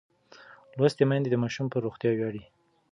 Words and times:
لوستې 0.77 1.03
میندې 1.09 1.29
د 1.31 1.35
ماشوم 1.43 1.65
پر 1.71 1.79
روغتیا 1.85 2.11
ویاړي. 2.13 2.43